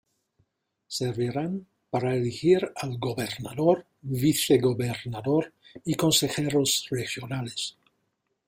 Servirán 0.97 1.67
para 1.91 2.15
elegir 2.15 2.71
al 2.77 2.97
gobernador, 2.97 3.85
vicegobernador 4.01 5.53
y 5.85 5.93
consejeros 5.93 6.87
regionales. 6.89 7.77